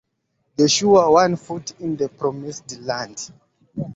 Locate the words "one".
1.11-1.35